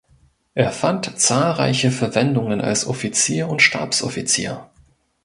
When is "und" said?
3.49-3.61